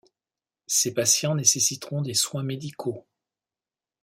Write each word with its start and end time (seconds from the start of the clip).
Ces 0.65 0.95
patients 0.95 1.35
nécessiteront 1.35 2.01
des 2.01 2.15
soins 2.15 2.41
médicaux. 2.41 3.05